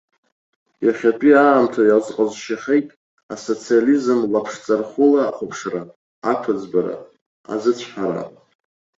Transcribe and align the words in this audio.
Иахьатәи 0.85 1.33
аамҭа 1.43 1.81
иазҟазшьахеит 1.85 2.87
асоциализм 3.33 4.19
лаԥшҵархәыла 4.33 5.19
ахәаԥшра, 5.25 5.81
ақәыӡбара, 6.31 6.95
азыцәҳара. 7.53 8.23